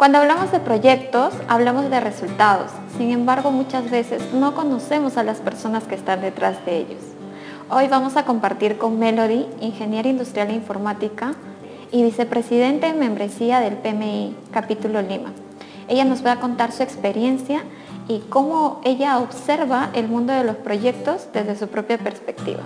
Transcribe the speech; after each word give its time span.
Cuando 0.00 0.16
hablamos 0.16 0.50
de 0.50 0.60
proyectos, 0.60 1.34
hablamos 1.46 1.90
de 1.90 2.00
resultados. 2.00 2.70
Sin 2.96 3.10
embargo, 3.10 3.50
muchas 3.50 3.90
veces 3.90 4.32
no 4.32 4.54
conocemos 4.54 5.18
a 5.18 5.22
las 5.22 5.40
personas 5.40 5.84
que 5.84 5.94
están 5.94 6.22
detrás 6.22 6.64
de 6.64 6.78
ellos. 6.78 7.02
Hoy 7.68 7.86
vamos 7.86 8.16
a 8.16 8.24
compartir 8.24 8.78
con 8.78 8.98
Melody, 8.98 9.46
ingeniera 9.60 10.08
industrial 10.08 10.48
e 10.48 10.54
informática 10.54 11.34
y 11.92 12.02
vicepresidente 12.02 12.86
en 12.86 12.98
membresía 12.98 13.60
del 13.60 13.74
PMI 13.74 14.34
Capítulo 14.50 15.02
Lima. 15.02 15.32
Ella 15.86 16.06
nos 16.06 16.24
va 16.24 16.32
a 16.32 16.40
contar 16.40 16.72
su 16.72 16.82
experiencia 16.82 17.62
y 18.08 18.20
cómo 18.20 18.80
ella 18.84 19.18
observa 19.18 19.90
el 19.92 20.08
mundo 20.08 20.32
de 20.32 20.44
los 20.44 20.56
proyectos 20.56 21.28
desde 21.34 21.56
su 21.56 21.68
propia 21.68 21.98
perspectiva. 21.98 22.62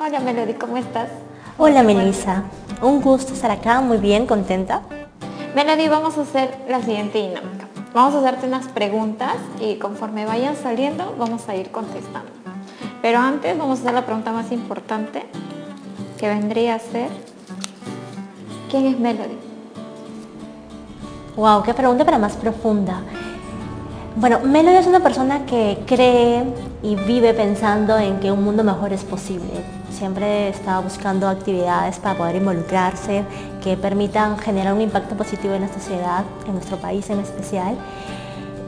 Hola 0.00 0.20
Melody, 0.20 0.54
¿cómo 0.54 0.78
estás? 0.78 1.10
Hola 1.58 1.82
Melissa, 1.82 2.44
un 2.80 3.02
gusto 3.02 3.34
estar 3.34 3.50
acá, 3.50 3.82
muy 3.82 3.98
bien, 3.98 4.24
contenta. 4.24 4.80
Melody, 5.54 5.88
vamos 5.88 6.16
a 6.16 6.22
hacer 6.22 6.64
la 6.68 6.80
siguiente 6.80 7.18
dinámica. 7.18 7.68
Vamos 7.92 8.14
a 8.14 8.18
hacerte 8.20 8.46
unas 8.46 8.68
preguntas 8.68 9.36
y 9.60 9.76
conforme 9.76 10.24
vayan 10.24 10.56
saliendo 10.56 11.14
vamos 11.18 11.48
a 11.48 11.54
ir 11.56 11.70
contestando. 11.70 12.30
Pero 13.02 13.18
antes 13.18 13.58
vamos 13.58 13.78
a 13.78 13.82
hacer 13.82 13.94
la 13.94 14.06
pregunta 14.06 14.32
más 14.32 14.50
importante 14.50 15.24
que 16.18 16.28
vendría 16.28 16.76
a 16.76 16.78
ser 16.78 17.10
¿Quién 18.72 18.86
es 18.86 18.98
Melody? 18.98 19.36
Wow, 21.36 21.62
qué 21.62 21.74
pregunta 21.74 22.06
para 22.06 22.16
más 22.16 22.36
profunda. 22.36 23.02
Bueno, 24.14 24.40
Melody 24.40 24.76
es 24.76 24.86
una 24.86 25.00
persona 25.00 25.46
que 25.46 25.78
cree 25.86 26.44
y 26.82 26.96
vive 26.96 27.32
pensando 27.32 27.98
en 27.98 28.20
que 28.20 28.30
un 28.30 28.44
mundo 28.44 28.62
mejor 28.62 28.92
es 28.92 29.04
posible. 29.04 29.48
Siempre 29.90 30.50
está 30.50 30.80
buscando 30.80 31.26
actividades 31.28 31.98
para 31.98 32.18
poder 32.18 32.36
involucrarse, 32.36 33.24
que 33.64 33.76
permitan 33.78 34.38
generar 34.38 34.74
un 34.74 34.82
impacto 34.82 35.16
positivo 35.16 35.54
en 35.54 35.62
la 35.62 35.72
sociedad, 35.72 36.24
en 36.46 36.52
nuestro 36.52 36.76
país 36.76 37.08
en 37.08 37.20
especial, 37.20 37.74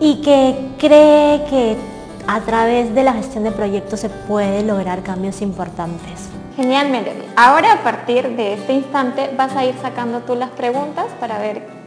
y 0.01 0.23
que 0.23 0.71
cree 0.79 1.45
que 1.51 1.77
a 2.27 2.41
través 2.41 2.95
de 2.95 3.03
la 3.03 3.13
gestión 3.13 3.45
de 3.45 3.51
proyectos 3.51 4.01
se 4.01 4.09
puede 4.09 4.63
lograr 4.63 5.03
cambios 5.03 5.43
importantes. 5.43 6.31
Genial, 6.57 6.89
Melody. 6.89 7.25
Ahora 7.37 7.75
a 7.75 7.83
partir 7.83 8.35
de 8.35 8.55
este 8.55 8.73
instante 8.73 9.31
vas 9.37 9.55
a 9.57 9.67
ir 9.67 9.75
sacando 9.83 10.21
tú 10.21 10.37
las 10.37 10.51
preguntas 10.51 11.07
para 11.21 11.39
ver 11.39 11.84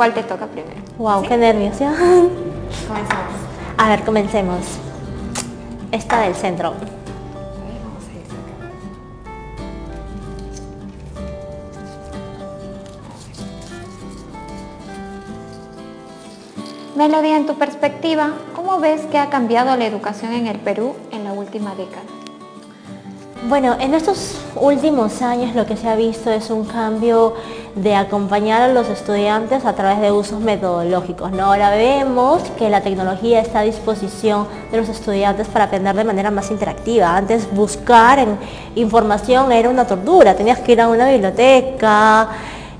cuál 0.00 0.14
te 0.14 0.22
toca 0.22 0.46
primero. 0.46 0.80
Wow, 0.96 1.20
qué 1.28 1.36
nervios. 1.36 1.76
Comenzamos. 1.76 3.34
A 3.76 3.90
ver, 3.90 4.02
comencemos. 4.02 4.60
Esta 5.92 6.20
del 6.22 6.34
centro. 6.34 6.72
Melody, 16.96 17.28
en 17.28 17.44
tu 17.44 17.56
perspectiva, 17.56 18.30
¿cómo 18.56 18.78
ves 18.78 19.02
que 19.02 19.18
ha 19.18 19.28
cambiado 19.28 19.76
la 19.76 19.84
educación 19.84 20.32
en 20.32 20.46
el 20.46 20.60
Perú 20.60 20.96
en 21.10 21.24
la 21.24 21.34
última 21.34 21.74
década? 21.74 22.04
Bueno, 23.50 23.76
en 23.78 23.94
estos 23.94 24.36
últimos 24.54 25.20
años 25.22 25.54
lo 25.54 25.66
que 25.66 25.76
se 25.76 25.88
ha 25.88 25.96
visto 25.96 26.30
es 26.30 26.50
un 26.50 26.64
cambio 26.64 27.34
de 27.74 27.94
acompañar 27.94 28.62
a 28.62 28.68
los 28.68 28.88
estudiantes 28.88 29.64
a 29.64 29.74
través 29.74 30.00
de 30.00 30.10
usos 30.10 30.40
metodológicos. 30.40 31.32
Ahora 31.38 31.70
vemos 31.70 32.42
que 32.58 32.68
la 32.68 32.80
tecnología 32.80 33.40
está 33.40 33.60
a 33.60 33.62
disposición 33.62 34.46
de 34.70 34.78
los 34.78 34.88
estudiantes 34.88 35.46
para 35.48 35.66
aprender 35.66 35.94
de 35.94 36.04
manera 36.04 36.30
más 36.30 36.50
interactiva. 36.50 37.16
Antes 37.16 37.52
buscar 37.52 38.26
información 38.74 39.52
era 39.52 39.68
una 39.68 39.86
tortura, 39.86 40.34
tenías 40.34 40.58
que 40.58 40.72
ir 40.72 40.80
a 40.80 40.88
una 40.88 41.08
biblioteca, 41.08 42.28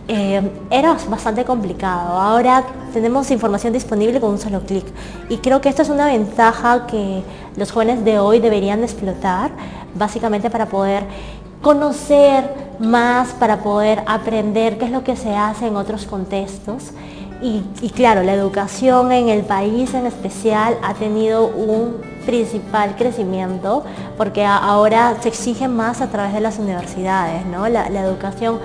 eh, 0.09 0.43
era 0.71 0.97
bastante 1.09 1.45
complicado. 1.45 2.19
Ahora 2.19 2.65
tenemos 2.93 3.31
información 3.31 3.73
disponible 3.73 4.21
con 4.21 4.31
un 4.31 4.39
solo 4.39 4.61
clic 4.61 4.85
y 5.29 5.37
creo 5.39 5.61
que 5.61 5.69
esta 5.69 5.83
es 5.83 5.89
una 5.89 6.07
ventaja 6.07 6.87
que 6.87 7.23
los 7.57 7.71
jóvenes 7.71 8.05
de 8.05 8.19
hoy 8.19 8.41
deberían 8.41 8.83
explotar 8.83 9.53
básicamente 9.95 10.51
para 10.51 10.67
poder 10.67 11.05
conocer 11.63 12.70
más, 12.81 13.29
para 13.35 13.59
poder 13.59 14.03
aprender 14.07 14.79
qué 14.79 14.87
es 14.87 14.91
lo 14.91 15.05
que 15.05 15.17
se 15.17 15.37
hace 15.37 15.67
en 15.67 15.77
otros 15.77 16.07
contextos. 16.07 16.93
Y, 17.43 17.63
claro, 17.91 18.23
la 18.23 18.35
educación 18.35 19.13
en 19.13 19.31
el 19.31 19.43
país 19.43 19.95
en 19.95 20.05
especial 20.05 20.77
ha 20.83 20.93
tenido 20.93 21.47
un 21.47 21.97
principal 22.27 22.97
crecimiento 22.97 23.83
porque 24.19 24.45
ahora 24.45 25.17
se 25.23 25.29
exige 25.29 25.67
más 25.67 26.03
a 26.03 26.09
través 26.09 26.35
de 26.35 26.41
las 26.41 26.59
universidades, 26.59 27.47
¿no? 27.47 27.67
La, 27.69 27.87
educación 27.87 28.59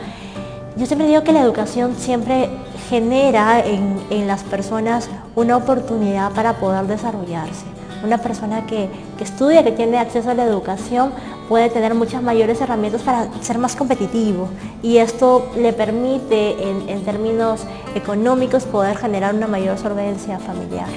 yo 0.76 0.86
siempre 0.86 1.08
digo 1.08 1.24
que 1.24 1.32
la 1.32 1.40
educación 1.40 1.96
siempre 1.96 2.50
genera 2.90 3.64
en, 3.66 4.28
las 4.28 4.44
personas 4.44 5.10
una 5.34 5.56
oportunidad 5.56 6.34
para 6.34 6.58
poder 6.58 6.86
desarrollarse. 6.86 7.66
Una 8.04 8.18
persona 8.18 8.66
que, 8.66 8.90
estudia, 9.22 9.64
que 9.64 9.72
tiene 9.72 9.98
acceso 9.98 10.32
a 10.32 10.34
la 10.34 10.44
educación, 10.44 11.14
puede 11.48 11.70
tener 11.70 11.94
muchas 11.94 12.22
mayores 12.24 12.60
herramientas 12.62 13.02
para 13.02 13.32
ser 13.42 13.58
más 13.58 13.76
competitivo 13.76 14.50
y 14.82 14.98
esto 14.98 15.50
le 15.56 15.74
permite 15.74 16.70
en, 16.70 17.04
términos 17.04 17.62
económicos 17.94 18.64
poder 18.64 18.98
generar 18.98 19.36
una 19.36 19.48
mayor 19.48 19.78
solvencia 19.78 20.40
familiar. 20.40 20.88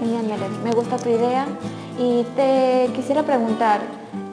Genial, 0.00 0.24
Melody. 0.24 0.64
Me 0.64 0.72
gusta 0.72 0.96
tu 0.96 1.10
idea 1.10 1.46
y 1.98 2.24
te 2.34 2.90
quisiera 2.94 3.22
preguntar, 3.22 3.80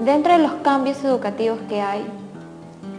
dentro 0.03 0.33
de 0.33 0.39
los 0.39 0.53
cambios 0.63 1.03
educativos 1.03 1.59
que 1.67 1.81
hay, 1.81 2.05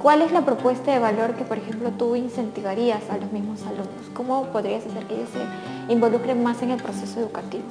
¿Cuál 0.00 0.22
es 0.22 0.30
la 0.30 0.42
propuesta 0.42 0.92
de 0.92 1.00
valor 1.00 1.34
que, 1.34 1.42
por 1.42 1.58
ejemplo, 1.58 1.90
tú 1.90 2.14
incentivarías 2.14 3.10
a 3.10 3.16
los 3.16 3.32
mismos 3.32 3.62
alumnos? 3.62 4.06
¿Cómo 4.14 4.44
podrías 4.44 4.86
hacer 4.86 5.04
que 5.06 5.16
ellos 5.16 5.28
se 5.32 5.92
involucren 5.92 6.40
más 6.40 6.62
en 6.62 6.70
el 6.70 6.80
proceso 6.80 7.18
educativo? 7.18 7.64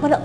Bueno, 0.00 0.18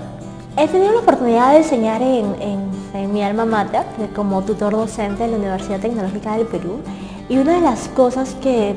he 0.56 0.68
tenido 0.68 0.92
la 0.92 1.00
oportunidad 1.00 1.52
de 1.52 1.58
enseñar 1.58 2.00
en, 2.02 2.66
mi 3.12 3.22
alma 3.22 3.44
mater 3.44 3.84
como 4.14 4.42
tutor 4.42 4.72
docente 4.72 5.24
en 5.24 5.32
la 5.32 5.36
Universidad 5.36 5.80
Tecnológica 5.80 6.36
del 6.36 6.46
Perú 6.46 6.80
y 7.28 7.36
una 7.36 7.56
de 7.56 7.60
las 7.60 7.88
cosas 7.88 8.34
que, 8.42 8.76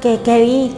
que, 0.00 0.40
vi 0.40 0.74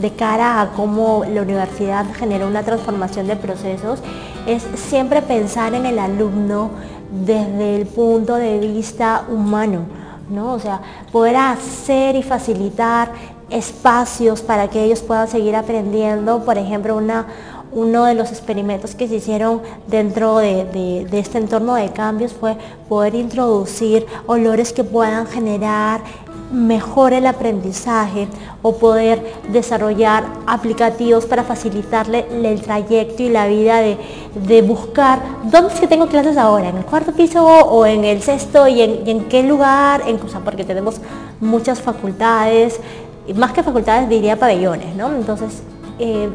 de 0.00 0.10
cara 0.12 0.60
a 0.60 0.72
cómo 0.72 1.24
la 1.24 1.40
universidad 1.40 2.04
generó 2.14 2.46
una 2.46 2.62
transformación 2.62 3.26
de 3.26 3.36
procesos 3.36 4.00
es 4.46 4.62
siempre 4.74 5.22
pensar 5.22 5.72
en 5.72 5.86
el 5.86 5.98
alumno 5.98 6.70
desde 7.10 7.76
el 7.76 7.86
punto 7.86 8.34
de 8.34 8.58
vista 8.58 9.24
humano, 9.30 9.86
¿no? 10.28 10.52
O 10.52 10.58
sea, 10.58 10.80
poder 11.12 11.36
hacer 11.36 12.16
y 12.16 12.22
facilitar 12.22 13.12
espacios 13.50 14.42
para 14.42 14.68
que 14.68 14.84
ellos 14.84 15.00
puedan 15.00 15.28
seguir 15.28 15.54
aprendiendo. 15.56 16.44
Por 16.44 16.58
ejemplo, 16.58 16.96
una, 16.96 17.26
uno 17.74 18.04
de 18.04 18.14
los 18.14 18.30
experimentos 18.30 18.94
que 18.94 19.08
se 19.08 19.16
hicieron 19.16 19.60
dentro 19.86 20.38
de, 20.38 21.06
este 21.12 21.38
entorno 21.38 21.74
de 21.74 21.90
cambios 21.90 22.32
fue 22.32 22.56
poder 22.88 23.14
introducir 23.14 24.06
olores 24.26 24.72
que 24.72 24.84
puedan 24.84 25.26
generar 25.26 26.00
mejor 26.52 27.12
el 27.12 27.26
aprendizaje 27.26 28.28
o 28.62 28.76
poder 28.76 29.34
desarrollar 29.48 30.24
aplicativos 30.46 31.26
para 31.26 31.42
facilitarle 31.42 32.26
el 32.30 32.60
trayecto 32.62 33.24
y 33.24 33.28
la 33.28 33.48
vida 33.48 33.80
de, 33.80 34.62
buscar 34.62 35.20
dónde 35.44 35.74
es 35.74 35.80
que 35.80 35.88
tengo 35.88 36.06
clases 36.06 36.36
ahora, 36.36 36.68
en 36.68 36.76
el 36.76 36.84
cuarto 36.84 37.12
piso 37.12 37.44
o 37.44 37.86
en 37.86 38.04
el 38.04 38.22
sexto 38.22 38.68
y 38.68 38.82
en, 38.82 39.24
qué 39.24 39.42
lugar, 39.42 40.02
en, 40.06 40.18
porque 40.44 40.64
tenemos 40.64 41.00
muchas 41.40 41.80
facultades, 41.82 42.78
más 43.34 43.52
que 43.52 43.62
facultades 43.62 44.08
diría 44.08 44.38
pabellones, 44.38 44.94
¿no? 44.94 45.12
Entonces, 45.12 45.62
eh, 45.98 46.28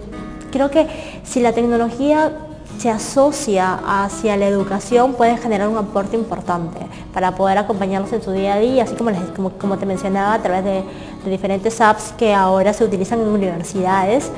creo 0.51 0.69
que 0.69 0.87
si 1.23 1.39
la 1.39 1.53
tecnología 1.53 2.31
se 2.77 2.89
asocia 2.89 3.79
hacia 3.85 4.37
la 4.37 4.47
educación 4.47 5.13
puede 5.13 5.37
generar 5.37 5.67
un 5.67 5.77
aporte 5.77 6.15
importante 6.15 6.79
para 7.13 7.35
poder 7.35 7.57
acompañarlos 7.57 8.13
en 8.13 8.21
su 8.21 8.31
día 8.31 8.53
a 8.53 8.59
día, 8.59 8.83
así 8.83 8.95
como, 8.95 9.11
como, 9.51 9.77
te 9.77 9.85
mencionaba, 9.85 10.33
a 10.35 10.41
través 10.41 10.63
de, 10.63 10.83
diferentes 11.25 11.81
apps 11.81 12.13
que 12.17 12.33
ahora 12.33 12.71
se 12.73 12.83
utilizan 12.83 13.19
en 13.19 13.27
universidades 13.27 14.31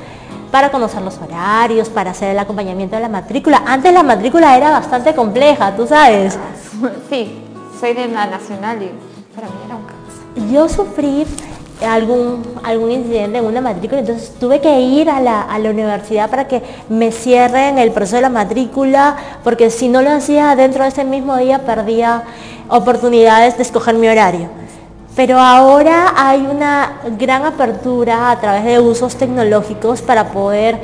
para 0.50 0.70
conocer 0.70 1.00
los 1.02 1.18
horarios, 1.18 1.88
para 1.88 2.10
hacer 2.10 2.30
el 2.30 2.38
acompañamiento 2.38 2.96
de 2.96 3.02
la 3.02 3.08
matrícula. 3.08 3.62
Antes 3.64 3.94
la 3.94 4.02
matrícula 4.02 4.56
era 4.56 4.70
bastante 4.70 5.14
compleja, 5.14 5.74
tú 5.76 5.86
sabes. 5.86 6.38
Sí, 7.08 7.38
soy 7.78 7.94
de 7.94 8.08
la 8.08 8.26
nacional 8.26 8.82
y 8.82 8.90
para 9.34 9.46
mí 9.46 9.54
era 9.64 9.76
un 9.76 9.84
caos. 9.84 10.50
Yo 10.50 10.68
sufrí 10.68 11.24
algún, 11.84 12.42
algún 12.62 12.90
incidente 12.90 13.38
en 13.38 13.44
una 13.44 13.60
matrícula, 13.60 14.00
entonces 14.00 14.34
tuve 14.38 14.60
que 14.60 14.80
ir 14.80 15.10
a 15.10 15.20
la, 15.20 15.46
universidad 15.70 16.28
para 16.28 16.48
que 16.48 16.62
me 16.88 17.12
cierren 17.12 17.78
el 17.78 17.92
proceso 17.92 18.16
de 18.16 18.22
la 18.22 18.28
matrícula, 18.28 19.16
porque 19.44 19.70
si 19.70 19.88
no 19.88 20.02
lo 20.02 20.10
hacía 20.10 20.54
dentro 20.56 20.82
de 20.82 20.90
ese 20.90 21.04
mismo 21.04 21.36
día 21.36 21.60
perdía 21.60 22.24
oportunidades 22.68 23.56
de 23.56 23.62
escoger 23.62 23.94
mi 23.94 24.08
horario. 24.08 24.48
Pero 25.14 25.38
ahora 25.38 26.14
hay 26.16 26.40
una 26.40 27.00
gran 27.18 27.44
apertura 27.44 28.30
a 28.30 28.40
través 28.40 28.64
de 28.64 28.80
usos 28.80 29.16
tecnológicos 29.16 30.00
para 30.02 30.28
poder 30.28 30.78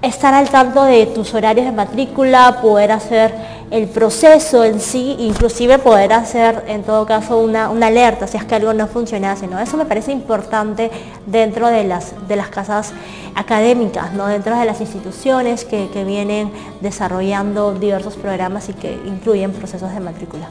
estar 0.00 0.34
al 0.34 0.48
tanto 0.48 0.84
de 0.84 1.06
tus 1.06 1.32
horarios 1.34 1.66
de 1.66 1.72
matrícula, 1.72 2.60
poder 2.60 2.92
hacer 2.92 3.34
el 3.72 3.88
proceso 3.88 4.64
en 4.64 4.80
sí, 4.80 5.16
inclusive 5.18 5.78
poder 5.78 6.12
hacer 6.12 6.62
en 6.68 6.82
todo 6.82 7.06
caso 7.06 7.38
una, 7.38 7.68
alerta 7.68 8.26
si 8.26 8.36
es 8.36 8.44
que 8.44 8.54
algo 8.54 8.74
no 8.74 8.86
funcionase. 8.86 9.46
¿no? 9.46 9.58
Eso 9.58 9.78
me 9.78 9.86
parece 9.86 10.12
importante 10.12 10.90
dentro 11.24 11.68
de 11.68 11.82
las, 11.84 12.28
de 12.28 12.36
las 12.36 12.48
casas 12.48 12.92
académicas, 13.34 14.12
¿no? 14.12 14.26
dentro 14.26 14.58
de 14.58 14.66
las 14.66 14.82
instituciones 14.82 15.64
que, 15.64 15.88
que 15.88 16.04
vienen 16.04 16.52
desarrollando 16.82 17.72
diversos 17.72 18.16
programas 18.16 18.68
y 18.68 18.74
que 18.74 18.92
incluyen 19.06 19.52
procesos 19.52 19.90
de 19.94 20.00
matrícula. 20.00 20.50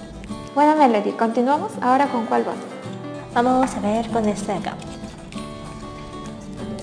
Bueno, 0.56 0.76
Melody, 0.76 1.12
continuamos 1.12 1.74
ahora 1.80 2.08
con 2.08 2.26
cuál 2.26 2.48
va. 2.48 2.54
Vamos 3.36 3.70
a 3.76 3.80
ver 3.82 4.10
con 4.10 4.28
este 4.28 4.52
de 4.52 4.58
acá. 4.58 4.74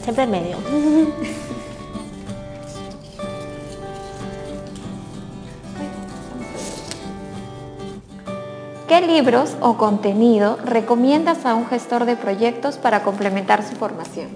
Siempre 0.05 0.23
en 0.23 0.31
medio. 0.31 0.56
¿Qué 8.88 9.02
libros 9.02 9.55
o 9.61 9.76
contenido 9.76 10.56
recomiendas 10.64 11.44
a 11.44 11.55
un 11.55 11.67
gestor 11.67 12.06
de 12.06 12.17
proyectos 12.17 12.79
para 12.79 13.02
complementar 13.02 13.62
su 13.62 13.76
formación? 13.76 14.29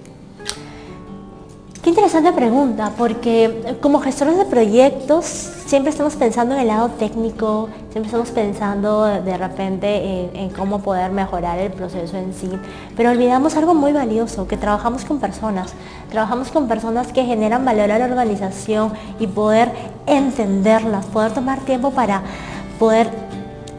Qué 1.81 1.89
interesante 1.89 2.31
pregunta, 2.31 2.91
porque 2.95 3.75
como 3.81 3.99
gestores 3.99 4.37
de 4.37 4.45
proyectos 4.45 5.25
siempre 5.25 5.89
estamos 5.89 6.15
pensando 6.15 6.53
en 6.53 6.61
el 6.61 6.67
lado 6.67 6.89
técnico, 6.89 7.67
siempre 7.89 8.05
estamos 8.05 8.29
pensando 8.29 9.05
de 9.05 9.37
repente 9.37 10.29
en, 10.39 10.51
cómo 10.51 10.83
poder 10.83 11.11
mejorar 11.11 11.57
el 11.57 11.71
proceso 11.71 12.15
en 12.15 12.31
sí, 12.35 12.51
pero 12.95 13.09
olvidamos 13.09 13.57
algo 13.57 13.73
muy 13.73 13.91
valioso, 13.91 14.47
que 14.47 14.55
trabajamos 14.55 15.03
con 15.03 15.19
personas, 15.19 15.73
trabajamos 16.11 16.51
con 16.51 16.67
personas 16.67 17.11
que 17.11 17.25
generan 17.25 17.65
valor 17.65 17.91
a 17.91 17.97
la 17.97 18.05
organización 18.05 18.93
y 19.19 19.25
poder 19.25 19.71
entenderlas, 20.05 21.07
poder 21.07 21.33
tomar 21.33 21.59
tiempo 21.61 21.89
para 21.89 22.21
poder 22.77 23.22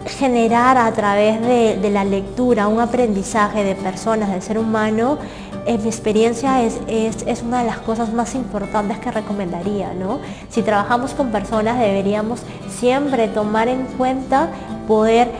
generar 0.06 0.76
a 0.78 0.92
través 0.92 1.40
de, 1.40 1.90
la 1.90 2.04
lectura 2.04 2.68
un 2.68 2.80
aprendizaje 2.80 3.64
de 3.64 3.74
personas, 3.74 4.30
del 4.30 4.42
ser 4.42 4.58
humano, 4.58 5.18
en 5.66 5.82
mi 5.82 5.88
experiencia 5.88 6.62
es, 6.62 6.78
es, 6.86 7.42
una 7.42 7.60
de 7.60 7.66
las 7.66 7.78
cosas 7.78 8.12
más 8.12 8.34
importantes 8.34 8.98
que 8.98 9.10
recomendaría. 9.10 9.94
¿no? 9.94 10.20
Si 10.50 10.62
trabajamos 10.62 11.14
con 11.14 11.30
personas 11.30 11.78
deberíamos 11.78 12.40
siempre 12.68 13.28
tomar 13.28 13.68
en 13.68 13.84
cuenta 13.96 14.48
poder 14.86 15.30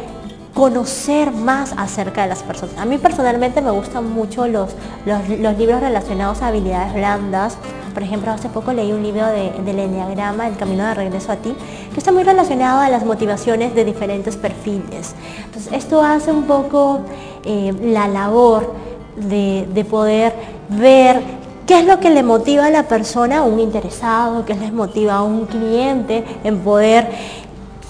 conocer 0.55 1.33
más 1.33 1.75
acerca 1.77 2.23
de 2.23 2.29
las 2.29 2.43
personas. 2.43 2.79
A 2.79 2.85
mí 2.85 2.97
personalmente 2.97 3.61
me 3.61 3.73
gustan 3.73 4.11
mucho 4.13 4.47
los, 4.47 4.71
los, 5.05 5.59
libros 5.59 5.81
relacionados 5.81 6.43
a 6.43 6.49
habilidades 6.49 6.95
blandas. 6.95 7.59
Por 7.95 8.03
ejemplo, 8.03 8.33
hace 8.33 8.49
poco 8.49 8.73
leí 8.73 8.93
un 8.93 9.03
libro 9.03 9.27
de, 9.27 9.53
del 9.65 9.79
Enneagrama, 9.79 10.49
El 10.49 10.57
Camino 10.57 10.85
de 10.85 10.95
Regreso 10.95 11.33
a 11.33 11.37
Ti, 11.37 11.55
que 11.93 11.99
está 11.99 12.13
muy 12.13 12.25
relacionado 12.25 12.81
a 12.81 12.91
las 12.91 13.05
motivaciones 13.07 13.75
de 13.75 13.85
diferentes 13.85 14.37
perfiles. 14.37 15.15
Entonces, 15.45 15.73
esto 15.73 16.03
hace 16.03 16.33
un 16.33 16.45
poco 16.45 17.01
eh, 17.45 17.73
la 17.81 18.09
labor 18.09 18.75
de, 19.17 19.67
de 19.73 19.85
poder 19.85 20.35
ver 20.69 21.45
¿Qué 21.67 21.79
es 21.79 21.87
lo 21.87 21.99
que 21.99 22.11
le 22.11 22.23
motiva 22.23 22.67
a 22.67 22.71
la 22.71 22.83
persona, 22.83 23.39
a 23.39 23.43
un 23.43 23.59
interesado, 23.59 24.45
qué 24.45 24.55
les 24.55 24.71
motiva 24.71 25.15
a 25.15 25.23
un 25.23 25.47
cliente 25.47 26.23
en 26.45 26.59
poder 26.59 27.09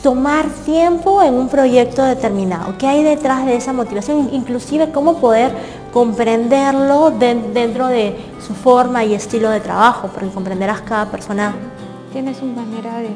tomar 0.00 0.46
tiempo 0.66 1.22
en 1.22 1.34
un 1.34 1.48
proyecto 1.48 2.04
determinado. 2.04 2.76
¿Qué 2.78 2.86
hay 2.86 3.02
detrás 3.02 3.46
de 3.46 3.56
esa 3.56 3.72
motivación? 3.72 4.28
Inclusive 4.32 4.92
cómo 4.92 5.16
poder 5.16 5.50
comprenderlo 5.94 7.12
dentro 7.12 7.86
de 7.86 8.16
su 8.44 8.52
forma 8.52 9.04
y 9.04 9.14
estilo 9.14 9.48
de 9.48 9.60
trabajo, 9.60 10.08
porque 10.08 10.28
comprenderás 10.28 10.80
cada 10.80 11.06
persona. 11.08 11.54
Tiene 12.12 12.34
su 12.34 12.46
manera 12.46 12.98
de 12.98 13.10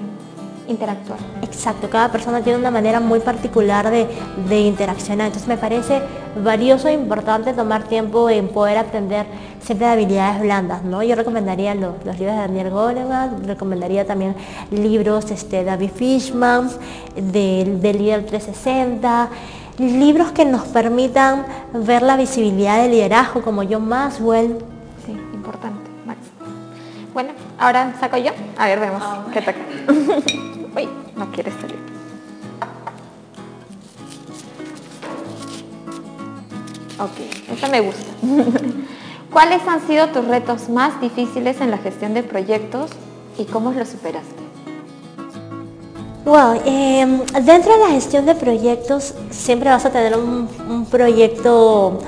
interactuar. 0.69 1.19
Exacto, 1.43 1.91
cada 1.91 2.13
persona 2.13 2.41
tiene 2.41 2.57
una 2.57 2.71
manera 2.71 3.01
muy 3.01 3.19
particular 3.19 3.91
de, 3.91 4.07
de 4.49 4.61
interaccionar. 4.61 5.27
Entonces 5.27 5.49
me 5.49 5.57
parece 5.57 6.03
valioso 6.45 6.87
e 6.87 6.93
importante 6.93 7.53
tomar 7.53 7.83
tiempo 7.83 8.31
en 8.31 8.47
poder 8.47 8.79
aprender 8.79 9.27
siempre 9.61 9.89
de 9.89 9.93
habilidades 9.95 10.41
blandas. 10.41 10.85
¿no? 10.85 11.03
Yo 11.03 11.17
recomendaría 11.17 11.75
los, 11.75 11.95
libros 12.05 12.19
de 12.19 12.27
Daniel 12.27 12.71
Goleman, 12.71 13.45
recomendaría 13.45 14.07
también 14.07 14.37
libros 14.71 15.31
este, 15.33 15.57
de 15.59 15.65
David 15.65 15.91
Fishman, 15.97 16.71
del 17.17 17.81
de 17.81 17.93
Líder 17.93 18.25
360, 18.27 19.31
libros 19.79 20.33
que 20.33 20.45
nos 20.45 20.63
permitan 20.63 21.47
ver 21.73 22.03
la 22.03 22.17
visibilidad 22.17 22.83
del 22.83 22.91
liderazgo 22.91 23.43
como 23.43 23.63
John 23.69 23.89
Maxwell. 23.89 24.59
Sí, 25.07 25.13
importante, 25.33 25.91
Max. 26.05 26.19
Bueno, 27.15 27.31
ahora 27.59 27.95
saco 28.01 28.17
yo. 28.17 28.33
A 28.57 28.67
ver, 28.67 28.81
vemos 28.81 29.03
ah, 29.05 29.25
qué 29.33 29.41
toca. 29.41 29.59
Uy, 30.77 30.89
no 31.17 31.31
quieres 31.31 31.55
salir. 31.61 31.79
Ok, 36.99 37.53
esta 37.53 37.69
me 37.69 37.81
gusta. 37.81 38.07
¿Cuáles 39.33 39.67
han 39.69 39.87
sido 39.87 40.09
tus 40.09 40.27
retos 40.27 40.69
más 40.69 41.01
difíciles 41.01 41.61
en 41.61 41.71
la 41.71 41.79
gestión 41.79 42.15
de 42.15 42.23
proyectos 42.25 42.91
y 43.39 43.45
cómo 43.45 43.71
los 43.73 43.89
superaste? 43.89 44.38
Wow, 46.25 46.61
em, 46.65 47.21
dentro 47.45 47.73
de 47.73 47.79
la 47.79 47.89
gestión 47.91 48.27
de 48.27 48.35
proyectos 48.35 49.15
siempre 49.31 49.71
vas 49.71 49.85
a 49.87 49.91
tener 49.91 50.17
un, 50.17 50.49
un, 50.69 50.85
proyecto 50.85 52.01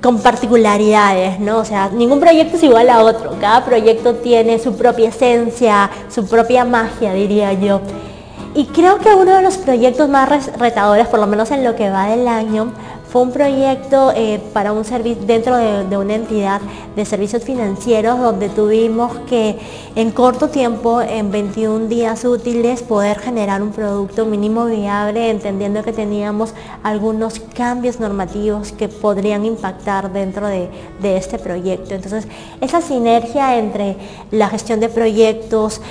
con 0.00 0.20
particularidades, 0.20 1.38
¿no? 1.38 1.58
O 1.58 1.64
sea, 1.64 1.90
ningún 1.90 2.18
proyecto 2.20 2.56
es 2.56 2.62
igual 2.62 2.88
a 2.88 3.02
otro. 3.02 3.36
Cada 3.40 3.64
proyecto 3.64 4.14
tiene 4.14 4.58
su 4.58 4.76
propia 4.76 5.10
esencia, 5.10 5.90
su 6.08 6.26
propia 6.26 6.64
magia, 6.64 7.12
diría 7.12 7.52
yo. 7.52 7.80
Y 8.54 8.66
creo 8.66 8.98
que 8.98 9.14
uno 9.14 9.36
de 9.36 9.42
los 9.42 9.56
proyectos 9.56 10.08
más 10.08 10.56
retadores, 10.58 11.06
por 11.06 11.20
lo 11.20 11.26
menos 11.26 11.50
en 11.50 11.64
lo 11.64 11.74
que 11.74 11.88
va 11.90 12.06
del 12.06 12.28
año, 12.28 12.72
fue 13.12 13.20
un 13.20 13.30
proyecto 13.30 14.10
eh, 14.16 14.40
para 14.54 14.72
un 14.72 14.86
servicio 14.86 15.22
dentro 15.26 15.54
de, 15.54 15.98
una 15.98 16.14
entidad 16.14 16.62
de 16.96 17.04
servicios 17.04 17.44
financieros 17.44 18.18
donde 18.18 18.48
tuvimos 18.48 19.18
que 19.28 19.58
en 19.94 20.12
corto 20.12 20.48
tiempo, 20.48 21.02
en 21.02 21.30
21 21.30 21.88
días 21.88 22.24
útiles, 22.24 22.80
poder 22.80 23.18
generar 23.18 23.62
un 23.62 23.72
producto 23.72 24.24
mínimo 24.24 24.64
viable, 24.64 25.28
entendiendo 25.28 25.82
que 25.82 25.92
teníamos 25.92 26.54
algunos 26.82 27.38
cambios 27.54 28.00
normativos 28.00 28.72
que 28.72 28.88
podrían 28.88 29.44
impactar 29.44 30.10
dentro 30.10 30.46
de, 30.46 30.70
este 31.02 31.38
proyecto. 31.38 31.94
Entonces, 31.94 32.26
esa 32.62 32.80
sinergia 32.80 33.58
entre 33.58 33.98
la 34.30 34.48
gestión 34.48 34.80
de 34.80 34.88
proyectos, 34.88 35.82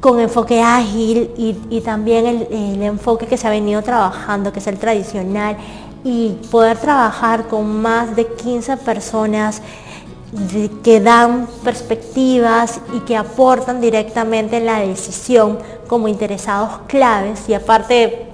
con 0.00 0.20
enfoque 0.20 0.62
ágil 0.62 1.30
y, 1.36 1.80
también 1.80 2.26
el, 2.26 2.48
el, 2.50 2.82
enfoque 2.82 3.26
que 3.26 3.36
se 3.36 3.46
ha 3.46 3.50
venido 3.50 3.82
trabajando, 3.82 4.52
que 4.52 4.60
es 4.60 4.66
el 4.68 4.78
tradicional, 4.78 5.56
y 6.06 6.38
poder 6.52 6.78
trabajar 6.78 7.48
con 7.48 7.82
más 7.82 8.14
de 8.14 8.28
15 8.28 8.76
personas 8.76 9.60
que 10.84 11.00
dan 11.00 11.48
perspectivas 11.64 12.80
y 12.94 13.00
que 13.00 13.16
aportan 13.16 13.80
directamente 13.80 14.58
en 14.58 14.66
la 14.66 14.78
decisión 14.78 15.58
como 15.88 16.06
interesados 16.06 16.78
claves 16.86 17.48
y 17.48 17.54
aparte 17.54 18.28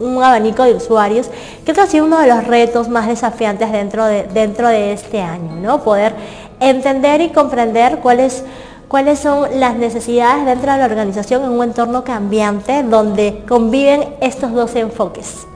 un 0.00 0.20
abanico 0.20 0.64
de 0.64 0.74
usuarios, 0.74 1.30
que 1.64 1.70
ha 1.70 1.86
sido 1.86 2.04
uno 2.04 2.18
de 2.18 2.26
los 2.26 2.44
retos 2.44 2.88
más 2.88 3.06
desafiantes 3.06 3.70
dentro 3.70 4.04
de, 4.04 4.24
dentro 4.24 4.66
de 4.66 4.92
este 4.92 5.22
año, 5.22 5.54
¿no? 5.54 5.84
Poder 5.84 6.14
entender 6.58 7.20
y 7.20 7.28
comprender 7.28 8.00
cuáles 8.00 8.42
cuáles 8.88 9.20
son 9.20 9.60
las 9.60 9.76
necesidades 9.76 10.46
dentro 10.46 10.72
de 10.72 10.78
la 10.78 10.84
organización 10.84 11.44
en 11.44 11.50
un 11.50 11.62
entorno 11.62 12.02
cambiante 12.02 12.82
donde 12.82 13.44
conviven 13.48 14.16
estos 14.20 14.52
dos 14.52 14.74
enfoques. 14.74 15.46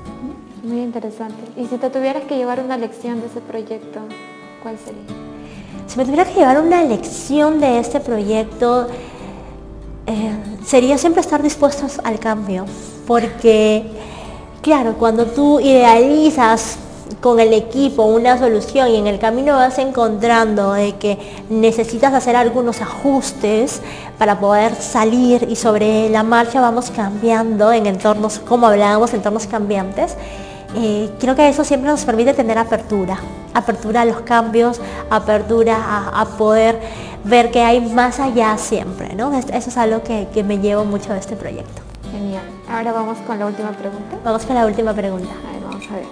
Muy 0.62 0.80
interesante. 0.80 1.36
Y 1.56 1.66
si 1.66 1.76
te 1.78 1.88
tuvieras 1.88 2.24
que 2.24 2.36
llevar 2.36 2.60
una 2.60 2.76
lección 2.76 3.20
de 3.20 3.26
ese 3.26 3.40
proyecto, 3.40 4.00
¿cuál 4.62 4.76
sería? 4.78 5.02
Si 5.86 5.96
me 5.96 6.04
tuviera 6.04 6.24
que 6.24 6.34
llevar 6.34 6.60
una 6.60 6.84
lección 6.84 7.60
de 7.60 7.78
este 7.78 7.98
proyecto, 8.00 8.88
eh, 10.06 10.36
sería 10.64 10.98
siempre 10.98 11.22
estar 11.22 11.42
dispuestos 11.42 11.98
al 12.04 12.18
cambio. 12.18 12.66
Porque, 13.06 13.84
claro, 14.60 14.96
cuando 14.98 15.26
tú 15.26 15.60
idealizas 15.60 16.78
con 17.20 17.40
el 17.40 17.52
equipo 17.52 18.04
una 18.04 18.38
solución 18.38 18.88
y 18.88 18.96
en 18.96 19.06
el 19.06 19.18
camino 19.18 19.54
vas 19.54 19.78
encontrando 19.78 20.74
de 20.74 20.96
que 20.96 21.18
necesitas 21.48 22.14
hacer 22.14 22.36
algunos 22.36 22.80
ajustes 22.80 23.80
para 24.18 24.38
poder 24.38 24.74
salir 24.74 25.46
y 25.50 25.56
sobre 25.56 26.08
la 26.08 26.22
marcha 26.22 26.60
vamos 26.60 26.90
cambiando 26.90 27.72
en 27.72 27.86
entornos, 27.86 28.38
como 28.38 28.66
hablábamos, 28.68 29.12
entornos 29.12 29.46
cambiantes, 29.46 30.16
eh, 30.74 31.10
creo 31.18 31.34
que 31.34 31.48
eso 31.48 31.64
siempre 31.64 31.90
nos 31.90 32.04
permite 32.04 32.32
tener 32.32 32.56
apertura, 32.56 33.18
apertura 33.54 34.02
a 34.02 34.04
los 34.04 34.20
cambios, 34.20 34.80
apertura 35.10 35.76
a, 36.14 36.24
poder 36.38 36.80
ver 37.24 37.50
que 37.50 37.60
hay 37.62 37.80
más 37.80 38.20
allá 38.20 38.56
siempre, 38.56 39.14
¿no? 39.16 39.36
Eso 39.36 39.50
es 39.52 39.76
algo 39.76 40.02
que, 40.02 40.44
me 40.44 40.58
llevo 40.58 40.84
mucho 40.84 41.12
de 41.12 41.18
este 41.18 41.34
proyecto. 41.34 41.82
Genial. 42.12 42.42
Ahora 42.70 42.92
vamos 42.92 43.18
con 43.26 43.38
la 43.38 43.46
última 43.46 43.70
pregunta. 43.70 44.16
Vamos 44.24 44.44
con 44.44 44.54
la 44.54 44.66
última 44.66 44.94
pregunta. 44.94 45.30
A 45.48 45.52
ver, 45.52 45.62
vamos 45.62 45.84
a 45.90 45.94
ver. 45.94 46.06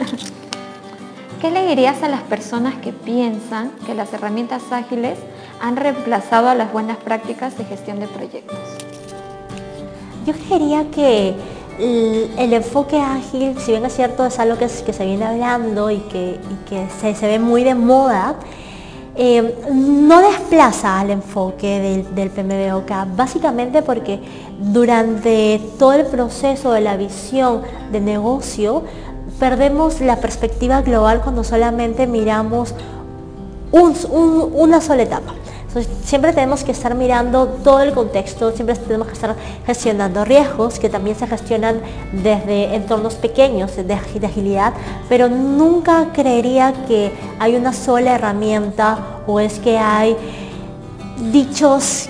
¿Qué 1.40 1.50
le 1.50 1.66
dirías 1.66 2.02
a 2.02 2.08
las 2.08 2.22
personas 2.22 2.74
que 2.76 2.92
piensan 2.92 3.70
que 3.86 3.94
las 3.94 4.12
herramientas 4.14 4.62
ágiles 4.70 5.18
han 5.60 5.76
reemplazado 5.76 6.48
a 6.48 6.54
las 6.54 6.72
buenas 6.72 6.96
prácticas 6.96 7.58
de 7.58 7.64
gestión 7.64 8.00
de 8.00 8.08
proyectos? 8.08 8.79
Yo 10.30 10.36
creería 10.46 10.88
que 10.92 11.34
el, 11.80 12.52
enfoque 12.52 13.00
ágil, 13.00 13.58
si 13.58 13.72
bien 13.72 13.84
es 13.84 13.96
cierto, 13.96 14.24
es 14.24 14.38
algo 14.38 14.56
que, 14.56 14.68
se 14.68 15.04
viene 15.04 15.24
hablando 15.24 15.90
y 15.90 15.98
que, 15.98 16.38
se, 17.00 17.26
ve 17.26 17.40
muy 17.40 17.64
de 17.64 17.74
moda, 17.74 18.36
eh, 19.16 19.56
no 19.72 20.20
desplaza 20.20 21.00
al 21.00 21.10
enfoque 21.10 21.80
del, 21.80 22.14
del 22.14 22.30
PMBOK, 22.30 23.16
básicamente 23.16 23.82
porque 23.82 24.20
durante 24.60 25.60
todo 25.80 25.94
el 25.94 26.06
proceso 26.06 26.70
de 26.70 26.82
la 26.82 26.96
visión 26.96 27.62
de 27.90 28.00
negocio, 28.00 28.84
perdemos 29.40 30.00
la 30.00 30.20
perspectiva 30.20 30.80
global 30.82 31.22
cuando 31.22 31.42
solamente 31.42 32.06
miramos 32.06 32.72
una 33.72 34.80
sola 34.80 35.02
etapa 35.02 35.34
siempre 36.04 36.32
tenemos 36.32 36.64
que 36.64 36.72
estar 36.72 36.94
mirando 36.94 37.46
todo 37.46 37.80
el 37.80 37.92
contexto, 37.92 38.50
siempre 38.52 38.74
tenemos 38.76 39.06
que 39.06 39.14
estar 39.14 39.36
gestionando 39.66 40.24
riesgos 40.24 40.78
que 40.78 40.88
también 40.88 41.16
se 41.16 41.26
gestionan 41.26 41.80
desde 42.12 42.74
entornos 42.74 43.14
pequeños 43.14 43.76
de, 43.76 43.94
agilidad, 43.94 44.72
pero 45.08 45.28
nunca 45.28 46.08
creería 46.12 46.72
que 46.86 47.12
hay 47.38 47.54
una 47.56 47.72
sola 47.72 48.14
herramienta 48.14 49.22
o 49.26 49.38
es 49.38 49.58
que 49.58 49.78
hay 49.78 50.16
dichos 51.32 52.08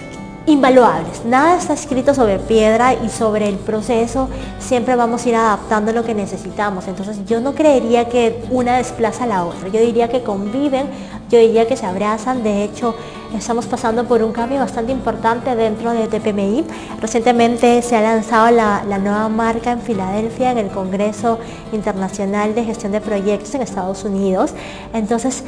invaluables. 0.51 1.25
Nada 1.25 1.57
está 1.57 1.75
escrito 1.75 2.15
sobre 2.15 2.39
piedra 2.39 2.95
y 2.95 3.09
sobre 3.09 3.49
el 3.49 3.57
proceso 3.57 4.29
siempre 4.59 4.97
vamos 4.97 5.25
a 5.25 5.29
ir 5.29 5.37
adaptando 5.37 5.93
lo 5.93 6.05
que 6.05 6.15
necesitamos. 6.15 6.87
Entonces 6.89 7.25
yo 7.25 7.41
no 7.41 7.55
creería 7.55 8.09
que 8.09 8.45
una 8.51 8.77
desplaza 8.77 9.25
a 9.25 9.27
la 9.27 9.45
otra. 9.45 9.69
Yo 9.69 9.81
diría 9.81 10.09
que 10.09 10.23
conviven, 10.23 10.87
yo 11.31 11.39
diría 11.39 11.67
que 11.67 11.77
se 11.77 11.87
abrazan. 11.87 12.43
De 12.43 12.65
hecho, 12.65 12.95
estamos 13.37 13.67
pasando 13.67 14.05
por 14.05 14.23
un 14.23 14.33
cambio 14.33 14.59
bastante 14.59 14.93
importante 14.93 15.55
dentro 15.55 15.93
de 15.93 16.09
TPMI. 16.09 16.65
Recientemente 17.01 17.81
se 17.83 17.97
ha 17.97 18.01
lanzado 18.01 18.51
la, 18.51 18.85
la 18.89 18.99
nueva 18.99 19.29
marca 19.29 19.73
en 19.73 19.81
Filadelfia 19.81 20.51
en 20.51 20.59
el 20.59 20.69
Congreso 20.69 21.39
Internacional 21.73 22.55
de 22.55 22.65
Gestión 22.65 22.93
de 22.93 23.01
Proyectos 23.01 23.55
en 23.55 23.63
Estados 23.63 24.05
Unidos. 24.05 24.53
Entonces, 24.93 25.45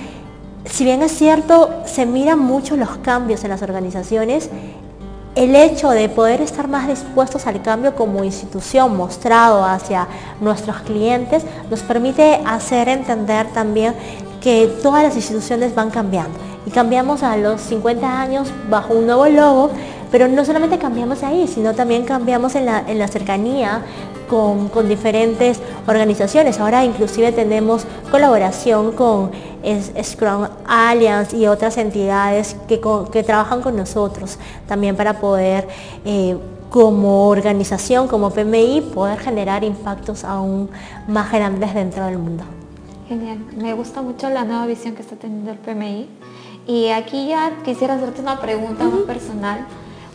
si 0.64 0.84
bien 0.84 1.02
es 1.02 1.12
cierto, 1.12 1.70
se 1.84 2.06
miran 2.06 2.38
mucho 2.38 2.76
los 2.76 2.96
cambios 2.98 3.42
en 3.44 3.50
las 3.50 3.62
organizaciones, 3.62 4.48
el 5.34 5.56
hecho 5.56 5.90
de 5.90 6.08
poder 6.08 6.42
estar 6.42 6.68
más 6.68 6.88
dispuestos 6.88 7.46
al 7.46 7.62
cambio 7.62 7.94
como 7.94 8.22
institución 8.22 8.96
mostrado 8.96 9.64
hacia 9.64 10.06
nuestros 10.40 10.80
clientes 10.80 11.44
nos 11.70 11.80
permite 11.80 12.40
hacer 12.44 12.88
entender 12.88 13.46
también 13.52 13.94
que 14.42 14.66
todas 14.82 15.02
las 15.02 15.16
instituciones 15.16 15.74
van 15.74 15.90
cambiando. 15.90 16.38
Y 16.66 16.70
cambiamos 16.70 17.22
a 17.22 17.36
los 17.36 17.60
50 17.62 18.20
años 18.20 18.48
bajo 18.68 18.94
un 18.94 19.06
nuevo 19.06 19.26
logo, 19.26 19.70
pero 20.10 20.28
no 20.28 20.44
solamente 20.44 20.78
cambiamos 20.78 21.22
ahí, 21.22 21.48
sino 21.48 21.74
también 21.74 22.04
cambiamos 22.04 22.54
en 22.54 22.66
la, 22.66 22.84
en 22.86 22.98
la 22.98 23.08
cercanía 23.08 23.82
con, 24.32 24.70
con, 24.70 24.88
diferentes 24.88 25.60
organizaciones. 25.86 26.58
Ahora 26.58 26.86
inclusive 26.86 27.32
tenemos 27.32 27.84
colaboración 28.10 28.92
con 28.92 29.30
Scrum 30.02 30.48
Alliance 30.66 31.36
y 31.36 31.46
otras 31.46 31.76
entidades 31.76 32.56
que, 32.66 32.80
que 33.12 33.22
trabajan 33.22 33.60
con 33.60 33.76
nosotros 33.76 34.38
también 34.66 34.96
para 34.96 35.20
poder 35.20 35.68
eh, 36.06 36.38
como 36.70 37.28
organización, 37.28 38.08
como 38.08 38.30
PMI, 38.30 38.80
poder 38.94 39.18
generar 39.18 39.64
impactos 39.64 40.24
aún 40.24 40.70
más 41.06 41.30
grandes 41.30 41.74
dentro 41.74 42.06
del 42.06 42.16
mundo. 42.16 42.44
Genial, 43.10 43.36
me 43.54 43.74
gusta 43.74 44.00
mucho 44.00 44.30
la 44.30 44.44
nueva 44.44 44.64
visión 44.64 44.94
que 44.94 45.02
está 45.02 45.16
teniendo 45.16 45.50
el 45.50 45.58
PMI 45.58 46.08
y 46.66 46.88
aquí 46.88 47.28
ya 47.28 47.52
quisiera 47.66 47.96
hacerte 47.96 48.22
una 48.22 48.40
pregunta 48.40 48.84
muy 48.84 49.02
personal. 49.02 49.66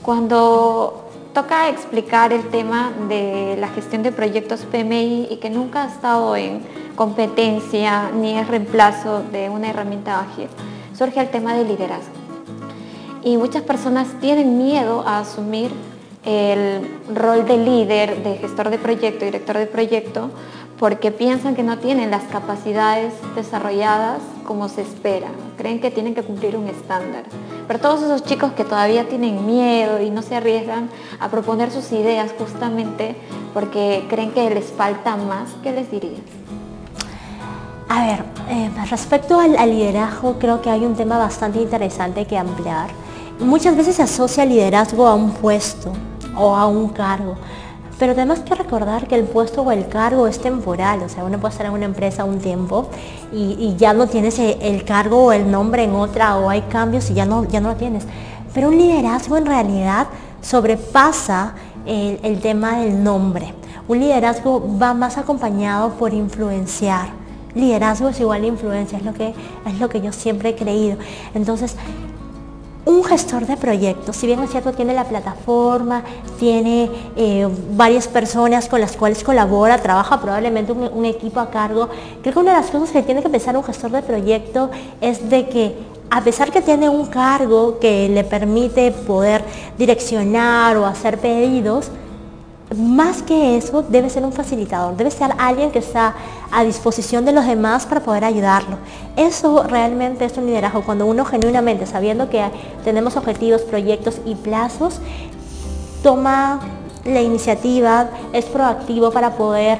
Cuando 0.01 1.06
toca 1.37 1.69
explicar 1.69 2.33
el 2.33 2.47
tema 2.49 2.91
de 3.07 3.57
la 3.59 3.67
gestión 3.67 4.01
de 4.01 4.11
proyectos 4.11 4.61
PMI 4.61 5.27
y 5.29 5.35
que 5.35 5.51
nunca 5.51 5.83
ha 5.83 5.87
estado 5.87 6.35
en 6.35 6.63
competencia 6.95 8.09
ni 8.09 8.39
es 8.39 8.47
reemplazo 8.47 9.21
de 9.31 9.47
una 9.47 9.69
herramienta 9.69 10.19
ágil, 10.19 10.47
surge 10.97 11.19
el 11.19 11.29
tema 11.29 11.53
del 11.53 11.67
liderazgo. 11.67 12.15
Y 13.23 13.37
muchas 13.37 13.61
personas 13.61 14.07
tienen 14.19 14.57
miedo 14.57 15.03
a 15.05 15.19
asumir 15.19 15.69
el 16.25 16.81
rol 17.13 17.45
de 17.45 17.57
líder, 17.57 18.23
de 18.23 18.37
gestor 18.37 18.71
de 18.71 18.79
proyecto, 18.79 19.23
director 19.23 19.59
de 19.59 19.67
proyecto, 19.67 20.31
porque 20.79 21.11
piensan 21.11 21.55
que 21.55 21.63
no 21.63 21.79
tienen 21.79 22.11
las 22.11 22.23
capacidades 22.23 23.13
desarrolladas 23.35 24.19
como 24.45 24.69
se 24.69 24.81
espera, 24.81 25.27
creen 25.57 25.81
que 25.81 25.91
tienen 25.91 26.13
que 26.13 26.23
cumplir 26.23 26.55
un 26.55 26.67
estándar. 26.67 27.23
Pero 27.67 27.79
todos 27.79 28.01
esos 28.03 28.23
chicos 28.23 28.53
que 28.53 28.63
todavía 28.63 29.09
tienen 29.09 29.45
miedo 29.45 30.01
y 30.01 30.09
no 30.09 30.21
se 30.21 30.35
arriesgan 30.35 30.89
a 31.19 31.29
proponer 31.29 31.71
sus 31.71 31.91
ideas 31.91 32.31
justamente 32.37 33.15
porque 33.53 34.05
creen 34.09 34.31
que 34.31 34.49
les 34.49 34.65
falta 34.65 35.17
más, 35.17 35.49
¿qué 35.63 35.71
les 35.71 35.89
dirías? 35.91 36.21
A 37.89 38.05
ver, 38.05 38.23
eh, 38.49 38.69
respecto 38.89 39.39
al, 39.39 39.57
al 39.57 39.69
liderazgo, 39.69 40.37
creo 40.39 40.61
que 40.61 40.69
hay 40.69 40.85
un 40.85 40.95
tema 40.95 41.17
bastante 41.17 41.61
interesante 41.61 42.25
que 42.25 42.37
ampliar. 42.37 42.89
Muchas 43.39 43.75
veces 43.75 43.95
se 43.95 44.03
asocia 44.03 44.43
el 44.43 44.49
liderazgo 44.49 45.07
a 45.07 45.15
un 45.15 45.31
puesto 45.31 45.91
o 46.35 46.55
a 46.55 46.67
un 46.67 46.89
cargo, 46.89 47.35
pero 47.99 48.13
tenemos 48.13 48.39
que 48.39 48.53
recordar 48.53 49.07
que 49.07 49.15
el 49.15 49.23
puesto 49.23 49.63
o 49.63 49.71
el 49.71 49.87
cargo 49.87 50.27
es 50.27 50.39
temporal, 50.39 51.01
o 51.03 51.09
sea, 51.09 51.23
uno 51.23 51.39
puede 51.39 51.51
estar 51.53 51.65
en 51.65 51.73
una 51.73 51.85
empresa 51.85 52.23
un 52.25 52.39
tiempo 52.39 52.89
y, 53.33 53.75
ya 53.77 53.93
no 53.93 54.07
tienes 54.07 54.39
el 54.39 54.83
cargo 54.85 55.25
o 55.25 55.31
el 55.31 55.49
nombre 55.49 55.83
en 55.83 55.95
otra 55.95 56.37
o 56.37 56.49
hay 56.49 56.61
cambios 56.63 57.09
y 57.09 57.13
ya 57.13 57.25
no, 57.25 57.45
ya 57.45 57.59
no 57.59 57.69
lo 57.69 57.75
tienes. 57.75 58.05
Pero 58.53 58.69
un 58.69 58.77
liderazgo 58.77 59.37
en 59.37 59.45
realidad 59.45 60.07
sobrepasa 60.41 61.53
el, 61.85 62.19
el 62.23 62.39
tema 62.39 62.79
del 62.79 63.03
nombre. 63.03 63.53
Un 63.87 63.99
liderazgo 63.99 64.77
va 64.81 64.93
más 64.93 65.17
acompañado 65.17 65.91
por 65.91 66.13
influenciar. 66.13 67.09
Liderazgo 67.55 68.09
es 68.09 68.19
igual 68.19 68.43
a 68.43 68.47
influencia, 68.47 68.97
es 68.97 69.05
lo 69.05 69.13
que, 69.13 69.33
es 69.65 69.79
lo 69.79 69.89
que 69.89 70.01
yo 70.01 70.11
siempre 70.11 70.49
he 70.49 70.55
creído. 70.55 70.97
Entonces, 71.33 71.75
un 72.87 73.03
gestor 73.03 73.45
de 73.45 73.57
proyectos, 73.57 74.15
si 74.15 74.27
bien 74.27 74.41
es 74.41 74.49
cierto, 74.49 74.71
tiene 74.71 74.93
la 74.93 75.03
plataforma, 75.03 76.03
tiene 76.39 76.89
eh, 77.17 77.45
varias 77.75 78.07
personas 78.07 78.69
con 78.69 78.79
las 78.79 78.95
cuales 78.95 79.23
colabora, 79.23 79.77
trabaja 79.77 80.21
probablemente 80.21 80.71
un, 80.71 81.05
equipo 81.05 81.41
a 81.41 81.49
cargo, 81.49 81.89
creo 82.21 82.33
que 82.33 82.39
una 82.39 82.51
de 82.51 82.61
las 82.61 82.71
cosas 82.71 82.91
que 82.91 83.03
tiene 83.03 83.21
que 83.21 83.27
pensar 83.27 83.57
un 83.57 83.63
gestor 83.63 83.91
de 83.91 84.01
proyecto 84.01 84.69
es 85.01 85.29
de 85.29 85.49
que 85.49 85.75
a 86.09 86.23
pesar 86.23 86.49
que 86.49 86.61
tiene 86.61 86.87
un 86.87 87.07
cargo 87.07 87.77
que 87.79 88.07
le 88.07 88.23
permite 88.23 88.91
poder 88.91 89.43
direccionar 89.77 90.77
o 90.77 90.85
hacer 90.85 91.17
pedidos, 91.17 91.91
más 92.75 93.21
que 93.21 93.57
eso, 93.57 93.81
debe 93.81 94.09
ser 94.09 94.25
un 94.25 94.33
facilitador, 94.33 94.97
debe 94.97 95.09
ser 95.09 95.31
alguien 95.37 95.71
que 95.71 95.79
está 95.79 96.15
a 96.51 96.63
disposición 96.63 97.23
de 97.23 97.31
los 97.31 97.45
demás 97.45 97.85
para 97.85 98.01
poder 98.01 98.25
ayudarlo. 98.25 98.77
Eso 99.15 99.63
realmente 99.63 100.25
es 100.25 100.37
un 100.37 100.47
liderazgo, 100.47 100.83
cuando 100.83 101.05
uno 101.05 101.23
genuinamente, 101.23 101.85
sabiendo 101.85 102.29
que 102.29 102.43
tenemos 102.83 103.15
objetivos, 103.15 103.61
proyectos 103.61 104.19
y 104.25 104.35
plazos, 104.35 104.99
toma 106.03 106.59
la 107.05 107.21
iniciativa, 107.21 108.09
es 108.33 108.45
proactivo 108.45 109.11
para 109.11 109.31
poder 109.31 109.79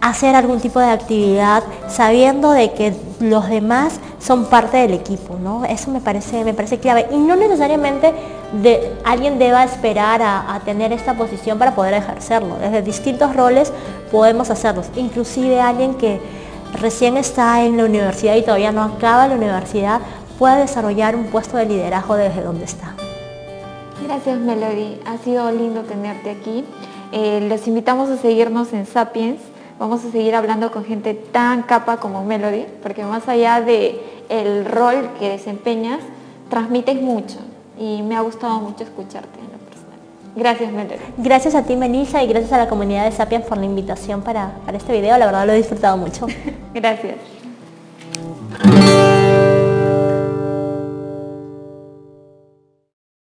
hacer 0.00 0.34
algún 0.34 0.60
tipo 0.60 0.80
de 0.80 0.90
actividad 0.90 1.62
sabiendo 1.88 2.50
de 2.50 2.72
que 2.72 2.94
los 3.20 3.48
demás 3.48 4.00
son 4.18 4.46
parte 4.46 4.76
del 4.78 4.92
equipo, 4.92 5.36
¿no? 5.42 5.64
Eso 5.64 5.90
me 5.90 6.00
parece, 6.00 6.44
me 6.44 6.54
parece 6.54 6.78
clave. 6.78 7.06
Y 7.10 7.16
no 7.16 7.36
necesariamente 7.36 8.12
de, 8.62 8.92
alguien 9.04 9.38
deba 9.38 9.64
esperar 9.64 10.22
a, 10.22 10.60
tener 10.64 10.92
esta 10.92 11.14
posición 11.14 11.58
para 11.58 11.74
poder 11.74 11.94
ejercerlo. 11.94 12.56
Desde 12.56 12.82
distintos 12.82 13.34
roles 13.34 13.72
podemos 14.10 14.50
hacerlos. 14.50 14.86
Inclusive 14.96 15.60
alguien 15.60 15.94
que 15.94 16.20
recién 16.80 17.16
está 17.16 17.62
en 17.62 17.76
la 17.76 17.84
universidad 17.84 18.36
y 18.36 18.42
todavía 18.42 18.72
no 18.72 18.82
acaba 18.82 19.28
la 19.28 19.34
universidad 19.34 20.00
puede 20.38 20.60
desarrollar 20.60 21.14
un 21.14 21.26
puesto 21.26 21.56
de 21.56 21.66
liderazgo 21.66 22.16
desde 22.16 22.42
donde 22.42 22.64
está. 22.64 22.94
Gracias 24.04 24.38
Melody, 24.38 25.00
ha 25.06 25.18
sido 25.18 25.50
lindo 25.50 25.82
tenerte 25.82 26.30
aquí. 26.30 26.64
Eh, 27.12 27.46
les 27.48 27.66
invitamos 27.68 28.10
a 28.10 28.16
seguirnos 28.16 28.72
en 28.72 28.86
Sapiens 28.86 29.38
vamos 29.78 30.04
a 30.04 30.10
seguir 30.10 30.34
hablando 30.34 30.70
con 30.70 30.84
gente 30.84 31.14
tan 31.14 31.62
capa 31.62 31.96
como 31.96 32.24
Melody, 32.24 32.66
porque 32.82 33.04
más 33.04 33.28
allá 33.28 33.60
de 33.60 34.00
el 34.28 34.64
rol 34.64 35.10
que 35.18 35.28
desempeñas, 35.28 36.00
transmites 36.48 37.00
mucho 37.00 37.38
y 37.78 38.02
me 38.02 38.16
ha 38.16 38.20
gustado 38.20 38.60
mucho 38.60 38.84
escucharte 38.84 39.38
en 39.38 39.46
lo 39.46 39.58
personal. 39.58 39.98
Gracias, 40.36 40.72
Melody. 40.72 41.00
Gracias 41.18 41.54
a 41.54 41.62
ti, 41.62 41.76
Melissa, 41.76 42.22
y 42.22 42.28
gracias 42.28 42.52
a 42.52 42.58
la 42.58 42.68
comunidad 42.68 43.04
de 43.04 43.12
Sapiens 43.12 43.46
por 43.46 43.58
la 43.58 43.64
invitación 43.64 44.22
para, 44.22 44.52
para 44.64 44.76
este 44.76 44.92
video. 44.92 45.16
La 45.18 45.26
verdad 45.26 45.46
lo 45.46 45.52
he 45.52 45.56
disfrutado 45.56 45.96
mucho. 45.96 46.26
gracias. 46.74 47.16